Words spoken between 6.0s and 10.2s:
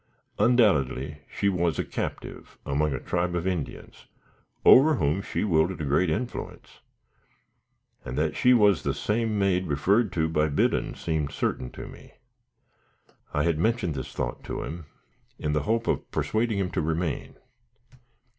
influence; and that she was the same maid referred